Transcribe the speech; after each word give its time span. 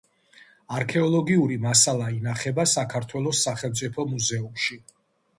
არქეოლოგიური 0.75 1.57
მასალა 1.65 2.07
ინახება 2.15 2.65
საქართველოს 2.71 3.43
სახელმწიფო 3.49 4.07
მუზეუმში. 4.15 4.79